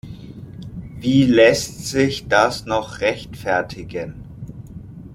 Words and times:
Wie 0.99 1.25
lässt 1.27 1.85
sich 1.85 2.27
das 2.27 2.65
noch 2.65 3.01
rechtfertigen? 3.01 4.23